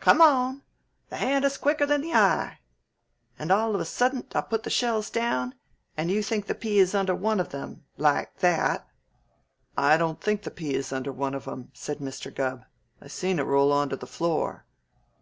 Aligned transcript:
Come 0.00 0.20
on! 0.20 0.64
The 1.08 1.16
hand 1.16 1.46
is 1.46 1.56
quicker 1.56 1.86
than 1.86 2.02
the 2.02 2.12
eye!' 2.12 2.58
And 3.38 3.50
all 3.50 3.74
of 3.74 3.80
a 3.80 3.86
suddent 3.86 4.36
I 4.36 4.42
put 4.42 4.64
the 4.64 4.68
shells 4.68 5.08
down, 5.08 5.54
and 5.96 6.10
you 6.10 6.22
think 6.22 6.44
the 6.44 6.54
pea 6.54 6.78
is 6.78 6.94
under 6.94 7.14
one 7.14 7.40
of 7.40 7.48
them, 7.48 7.86
like 7.96 8.36
that" 8.40 8.86
"I 9.88 9.96
don't 9.96 10.20
think 10.20 10.42
the 10.42 10.50
pea 10.50 10.74
is 10.74 10.92
under 10.92 11.10
one 11.10 11.32
of 11.34 11.48
'em," 11.48 11.70
said 11.72 12.00
Mr. 12.00 12.28
Gubb. 12.30 12.66
"I 13.00 13.06
seen 13.08 13.38
it 13.38 13.44
roll 13.44 13.72
onto 13.72 13.96
the 13.96 14.06
floor." 14.06 14.66